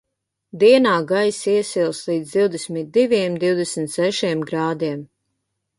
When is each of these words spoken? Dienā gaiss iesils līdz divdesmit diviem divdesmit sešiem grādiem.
Dienā 0.61 0.93
gaiss 1.11 1.41
iesils 1.51 2.01
līdz 2.07 2.33
divdesmit 2.39 2.91
diviem 2.99 3.39
divdesmit 3.45 3.97
sešiem 3.99 4.45
grādiem. 4.53 5.05